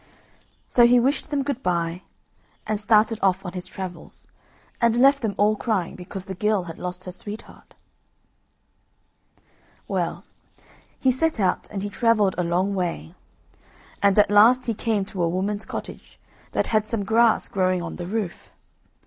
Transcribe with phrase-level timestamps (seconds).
[0.67, 2.01] So he wished them good bye,
[2.65, 4.25] and started off on his travels,
[4.81, 7.75] and left them all crying because the girl had lost her sweetheart.
[9.87, 10.23] Well,
[10.99, 13.13] he set out, and he travelled a long way,
[14.01, 16.19] and at last he came to a woman's cottage
[16.53, 18.49] that had some grass growing on the roof.